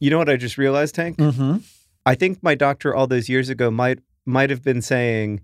[0.00, 1.58] you know what i just realized hank mm-hmm.
[2.06, 5.40] i think my doctor all those years ago might might have been saying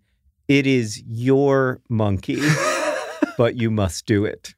[0.48, 2.40] it is your monkey
[3.38, 4.54] but you must do it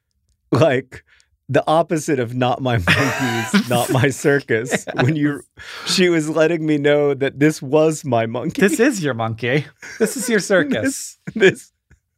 [0.51, 1.03] like
[1.49, 5.41] the opposite of not my monkeys not my circus when you
[5.85, 9.65] she was letting me know that this was my monkey This is your monkey.
[9.99, 11.19] This is your circus.
[11.35, 11.70] this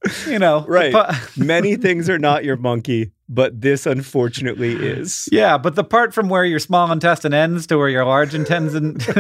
[0.28, 0.66] you know.
[0.68, 0.94] Right.
[1.38, 5.28] Many things are not your monkey, but this unfortunately is.
[5.32, 8.94] yeah, but the part from where your small intestine ends to where your large intestine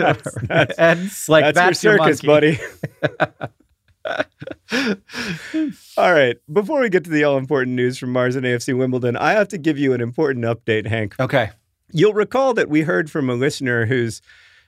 [0.48, 2.58] that's- ends, like That's, that's, your circus, monkey.
[4.06, 4.24] buddy.
[5.98, 6.38] all right.
[6.52, 9.48] Before we get to the all important news from Mars and AFC Wimbledon, I have
[9.50, 11.16] to give you an important update, Hank.
[11.20, 11.52] Okay.
[11.92, 14.22] You'll recall that we heard from a listener whose,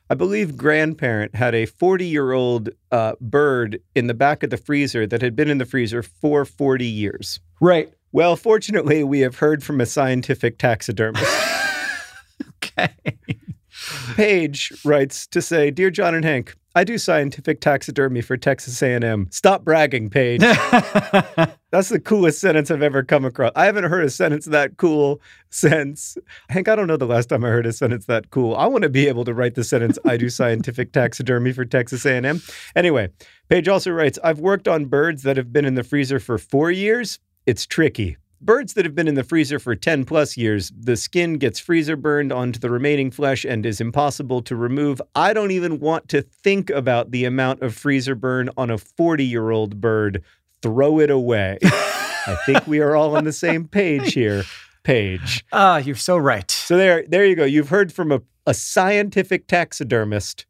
[0.09, 4.57] I believe, grandparent had a 40 year old uh, bird in the back of the
[4.57, 7.39] freezer that had been in the freezer for 40 years.
[7.59, 7.91] Right.
[8.11, 11.25] Well, fortunately, we have heard from a scientific taxidermist.
[12.63, 12.89] Okay.
[14.15, 19.27] Paige writes to say, "Dear John and Hank, I do scientific taxidermy for Texas A&M.
[19.31, 20.41] Stop bragging, Paige.
[21.71, 23.53] That's the coolest sentence I've ever come across.
[23.55, 26.17] I haven't heard a sentence that cool since
[26.49, 26.67] Hank.
[26.67, 28.55] I don't know the last time I heard a sentence that cool.
[28.55, 32.05] I want to be able to write the sentence, "I do scientific taxidermy for Texas
[32.05, 32.41] A&M."
[32.75, 33.09] Anyway,
[33.47, 36.71] Paige also writes, "I've worked on birds that have been in the freezer for four
[36.71, 37.19] years.
[37.45, 41.37] It's tricky." Birds that have been in the freezer for 10 plus years, the skin
[41.37, 45.01] gets freezer burned onto the remaining flesh and is impossible to remove.
[45.15, 49.25] I don't even want to think about the amount of freezer burn on a 40
[49.25, 50.23] year old bird.
[50.61, 51.57] Throw it away.
[51.63, 54.43] I think we are all on the same page here.
[54.83, 55.45] Page.
[55.51, 56.49] Ah, you're so right.
[56.49, 57.45] So there, there you go.
[57.45, 60.45] You've heard from a, a scientific taxidermist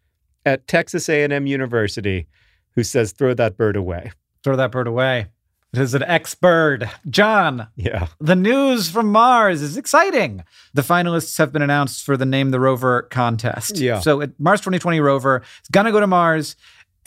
[0.46, 2.28] at Texas A&M University
[2.72, 4.12] who says throw that bird away.
[4.44, 5.28] Throw that bird away.
[5.74, 6.90] It is an ex bird.
[7.10, 8.08] John, Yeah.
[8.22, 10.44] the news from Mars is exciting.
[10.74, 13.78] The finalists have been announced for the Name the Rover contest.
[13.78, 14.00] Yeah.
[14.00, 16.56] So it, Mars 2020 rover is going to go to Mars.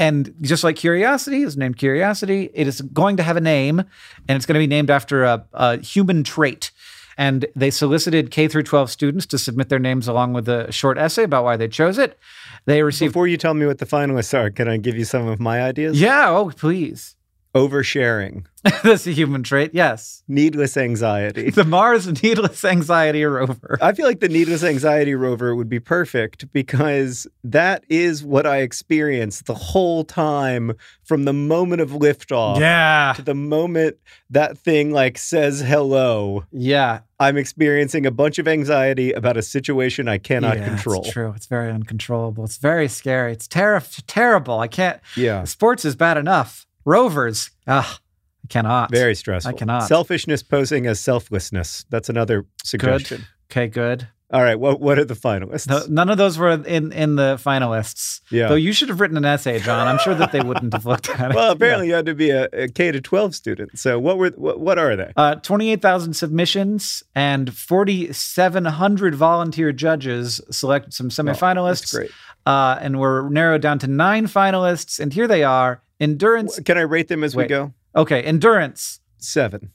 [0.01, 4.37] And just like Curiosity is named Curiosity, it is going to have a name and
[4.37, 6.71] it's going to be named after a, a human trait.
[7.17, 10.99] And they solicited K through 12 students to submit their names along with a short
[10.99, 12.17] essay about why they chose it.
[12.67, 13.13] They received.
[13.13, 15.63] Before you tell me what the finalists are, can I give you some of my
[15.63, 16.01] ideas?
[16.01, 17.17] yeah, oh, please.
[17.55, 18.45] Oversharing,
[18.83, 20.23] That's a human trait, yes.
[20.29, 21.51] needless anxiety.
[21.59, 23.79] The Mars Needless Anxiety Rover.
[23.81, 28.59] I feel like the needless anxiety rover would be perfect because that is what I
[28.59, 30.73] experienced the whole time
[31.05, 33.15] from the moment of liftoff Yeah.
[33.17, 33.97] to the moment
[34.31, 36.45] that thing like says hello.
[36.53, 37.01] Yeah.
[37.21, 41.01] I'm experiencing a bunch of anxiety about a situation I cannot Yeah, control.
[41.03, 41.33] It's true.
[41.35, 42.45] It's very uncontrollable.
[42.45, 43.33] It's very scary.
[43.33, 44.61] It's ter- terrible.
[44.61, 45.01] I can't.
[45.17, 45.45] Yeah.
[45.45, 46.67] Sports is bad enough.
[46.89, 47.51] Rovers.
[47.67, 47.99] Ah,
[48.45, 48.91] I cannot.
[48.91, 49.55] Very stressful.
[49.55, 49.85] I cannot.
[49.85, 51.85] Selfishness posing as selflessness.
[51.91, 53.27] That's another suggestion.
[53.51, 54.09] Okay, good.
[54.31, 54.57] All right.
[54.57, 55.69] What what are the finalists?
[55.69, 58.21] No, none of those were in in the finalists.
[58.31, 58.49] Yeah.
[58.49, 59.87] Though you should have written an essay, John.
[59.87, 61.35] I'm sure that they wouldn't have looked at it.
[61.35, 63.79] well, apparently you had to be a, a K to 12 student.
[63.79, 65.13] So what were what, what are they?
[65.17, 71.81] Uh, 28,000 submissions and 4,700 volunteer judges selected some semifinalists.
[71.81, 72.11] That's great.
[72.45, 75.01] Uh, and we're narrowed down to nine finalists.
[75.01, 76.59] And here they are endurance.
[76.61, 77.73] Can I rate them as we go?
[77.97, 79.71] Okay, endurance, Seven.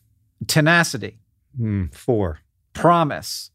[0.48, 1.20] tenacity,
[1.58, 2.40] Hmm, four.
[2.74, 3.52] promise,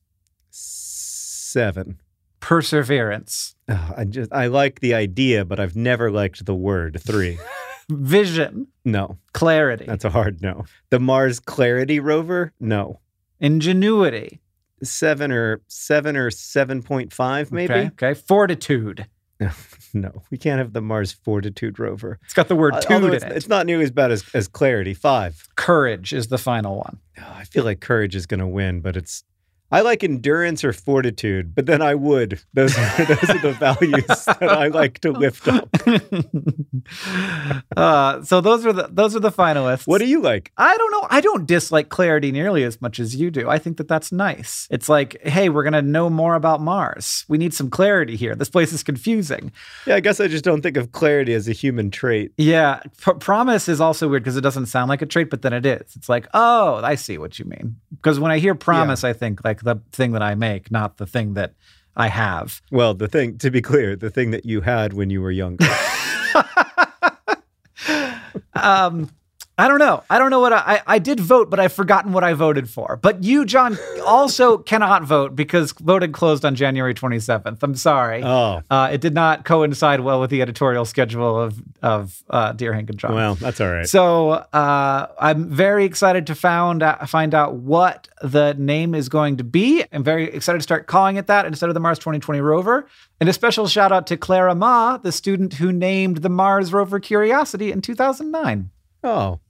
[0.51, 2.01] Seven.
[2.41, 7.39] perseverance, Oh, I just I like the idea, but I've never liked the word three.
[7.91, 10.65] vision, No, clarity, that's a hard no.
[10.91, 12.53] The Mars Clarity rover?
[12.61, 13.01] No.
[13.41, 14.41] ingenuity.
[14.83, 17.73] Seven or seven or seven point five, maybe.
[17.75, 19.07] Okay, okay, fortitude.
[19.95, 22.19] No, we can't have the Mars Fortitude rover.
[22.25, 23.33] It's got the word Uh, tude in it's, it.
[23.33, 24.93] it's not nearly as bad as, as Clarity.
[24.93, 25.49] Five.
[25.57, 26.99] Courage is the final one.
[27.19, 29.25] Oh, I feel like Courage is going to win, but it's.
[29.71, 32.41] I like endurance or fortitude, but then I would.
[32.55, 35.69] Those are, those are the values that I like to lift up.
[37.77, 39.87] uh, so those are the those are the finalists.
[39.87, 40.53] What do you like?
[40.57, 41.07] I don't know.
[41.11, 43.51] I don't dislike clarity nearly as much as you do.
[43.51, 44.67] I think that that's nice.
[44.71, 47.27] It's like, hey, we're gonna know more about Mars.
[47.29, 48.35] We need some clarity here.
[48.35, 49.53] This place is confusing.
[49.87, 52.33] Yeah, I guess I just don't think of clarity as a human trait.
[52.39, 55.53] Yeah, P- promise is also weird because it doesn't sound like a trait, but then
[55.53, 55.95] it is.
[55.95, 57.77] It's like, oh, I see what you mean.
[57.91, 61.07] Because when I hear promise, I think like the thing that I make, not the
[61.07, 61.55] thing that
[61.97, 62.63] I have.
[62.71, 65.65] Well, the thing, to be clear, the thing that you had when you were younger.
[68.55, 69.11] um,
[69.59, 70.05] I don't know.
[70.09, 72.97] I don't know what I, I, did vote, but I've forgotten what I voted for.
[72.97, 77.59] But you, John, also cannot vote because voting closed on January 27th.
[77.61, 78.23] I'm sorry.
[78.23, 82.73] Oh, Uh, it did not coincide well with the editorial schedule of of uh, Dear
[82.73, 83.15] Hank and John.
[83.15, 83.87] well, that's all right.
[83.89, 89.39] So uh, I'm very excited to found out, find out what the name is going
[89.39, 89.85] to be.
[89.93, 92.87] I'm very excited to start calling it that instead of the Mars 2020 rover.
[93.21, 97.01] And a special shout out to Clara Ma, the student who named the Mars rover
[97.01, 98.71] Curiosity in 2009.
[99.05, 99.41] Oh,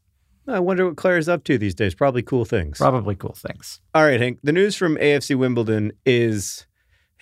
[0.49, 1.95] I wonder what Claire's up to these days.
[1.95, 2.79] Probably cool things.
[2.79, 3.81] Probably cool things.
[3.95, 4.39] All right, Hank.
[4.43, 6.67] The news from AFC Wimbledon is,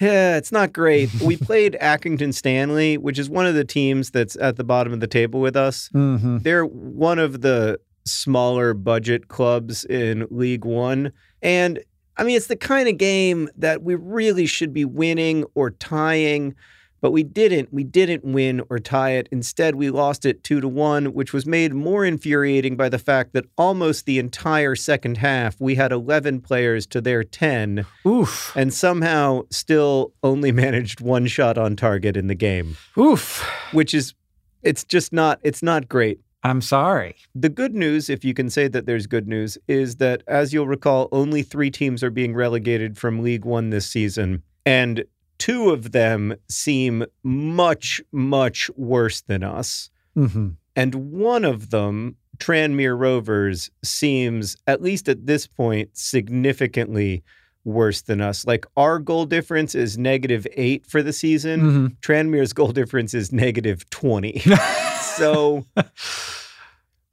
[0.00, 1.12] yeah, it's not great.
[1.20, 5.00] we played Accrington Stanley, which is one of the teams that's at the bottom of
[5.00, 5.90] the table with us.
[5.94, 6.38] Mm-hmm.
[6.38, 11.12] They're one of the smaller budget clubs in League One.
[11.42, 11.80] And
[12.16, 16.54] I mean, it's the kind of game that we really should be winning or tying,
[17.00, 17.72] but we didn't.
[17.72, 19.28] We didn't win or tie it.
[19.30, 23.32] Instead, we lost it two to one, which was made more infuriating by the fact
[23.34, 28.52] that almost the entire second half, we had 11 players to their 10 Oof.
[28.56, 33.46] and somehow still only managed one shot on target in the game, Oof.
[33.72, 34.14] which is,
[34.62, 36.20] it's just not, it's not great.
[36.42, 37.16] I'm sorry.
[37.34, 40.68] The good news, if you can say that there's good news, is that as you'll
[40.68, 44.44] recall, only three teams are being relegated from League One this season.
[44.64, 45.04] And
[45.38, 49.90] two of them seem much, much worse than us.
[50.16, 50.50] Mm-hmm.
[50.74, 57.22] And one of them, Tranmere Rovers, seems, at least at this point, significantly
[57.64, 58.46] worse than us.
[58.46, 61.60] Like our goal difference is negative eight for the season.
[61.60, 61.86] Mm-hmm.
[62.00, 64.38] Tranmere's goal difference is negative 20.
[65.16, 65.66] so.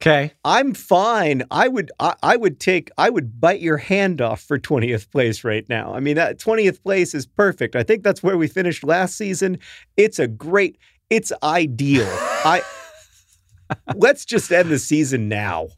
[0.06, 0.32] Okay.
[0.44, 1.44] I'm fine.
[1.50, 5.44] I would I, I would take I would bite your hand off for 20th place
[5.44, 5.94] right now.
[5.94, 7.74] I mean that 20th place is perfect.
[7.74, 9.58] I think that's where we finished last season.
[9.96, 10.76] It's a great
[11.08, 12.06] it's ideal.
[12.10, 12.60] I
[13.96, 15.68] Let's just end the season now.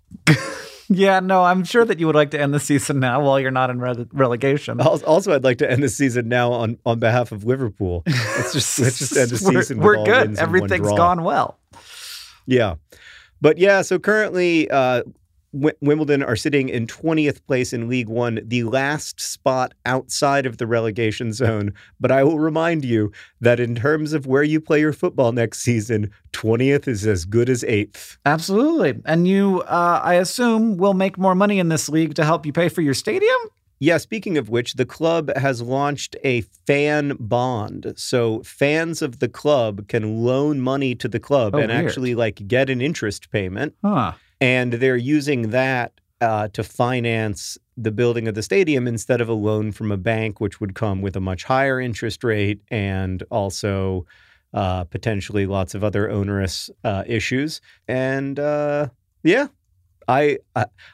[0.89, 3.51] Yeah, no, I'm sure that you would like to end the season now while you're
[3.53, 4.81] not in rele- relegation.
[4.81, 8.03] Also, I'd like to end the season now on, on behalf of Liverpool.
[8.07, 9.79] Let's just let's just end the We're- season.
[9.79, 10.29] We're, all good.
[10.29, 10.97] wins and one draw.
[10.97, 11.59] gone well.
[12.47, 12.75] Yeah.
[13.41, 15.03] But yeah, so currently uh,
[15.53, 20.59] w- Wimbledon are sitting in 20th place in League One, the last spot outside of
[20.59, 21.73] the relegation zone.
[22.01, 25.61] But I will remind you that in terms of where you play your football next
[25.61, 28.19] season, 20th is as good as 8th.
[28.25, 29.01] Absolutely.
[29.05, 32.53] And you, uh, I assume, will make more money in this league to help you
[32.53, 33.37] pay for your stadium?
[33.79, 37.93] Yeah, speaking of which, the club has launched a fan bond.
[37.97, 41.85] So fans of the club can loan money to the club Oh, and weird.
[41.87, 43.75] actually like get an interest payment.
[43.85, 44.13] Huh.
[44.41, 49.35] and they're using that uh, to finance the building of the stadium instead of a
[49.35, 54.07] loan from a bank, which would come with a much higher interest rate and also
[54.55, 57.61] uh, potentially lots of other onerous uh, issues.
[57.87, 58.89] And uh,
[59.23, 59.49] yeah,
[60.09, 60.39] I,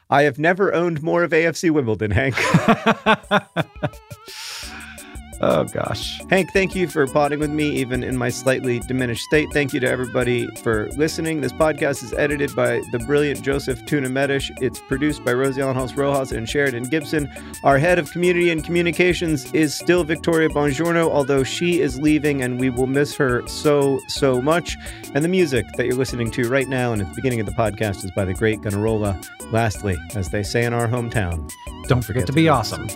[0.09, 2.35] I have never owned more of AFC Wimbledon, Hank.
[5.41, 6.21] oh, gosh.
[6.29, 9.49] Hank, thank you for potting with me, even in my slightly diminished state.
[9.51, 11.41] Thank you to everybody for listening.
[11.41, 14.51] This podcast is edited by the brilliant Joseph Tuna-Mecha.
[14.61, 17.29] It's produced by Rosianna Halse Rojas and Sheridan Gibson.
[17.63, 22.59] Our head of community and communications is still Victoria Bongiorno, although she is leaving and
[22.59, 24.77] we will miss her so, so much.
[25.13, 27.51] And the music that you're listening to right now and at the beginning of the
[27.51, 29.23] podcast is by the great Gunnarolla.
[29.51, 31.51] Lastly, as they say in our hometown,
[31.87, 32.87] Don't forget to be awesome.